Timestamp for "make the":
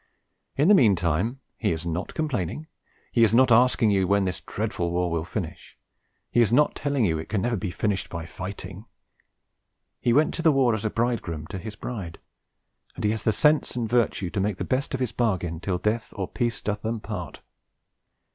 14.41-14.63